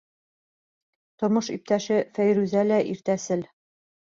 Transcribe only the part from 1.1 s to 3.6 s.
Тормош иптәше Фәйрүзә лә иртәсел.